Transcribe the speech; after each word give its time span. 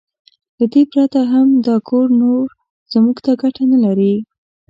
له 0.57 0.65
دې 0.73 0.83
پرته 0.91 1.19
هم 1.33 1.47
دا 1.67 1.75
کور 1.87 2.07
نور 2.21 2.45
موږ 3.03 3.17
ته 3.25 3.31
ګټه 3.41 3.63
نه 3.71 3.77
لري. 3.85 4.15